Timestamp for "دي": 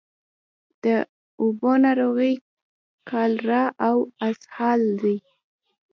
5.01-5.17